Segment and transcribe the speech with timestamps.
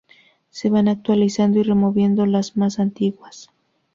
[0.49, 3.51] Se van actualizando y removiendo las más antiguas.